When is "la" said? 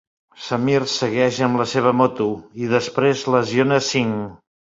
1.61-1.67